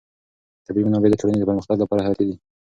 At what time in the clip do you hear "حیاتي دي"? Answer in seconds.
2.05-2.35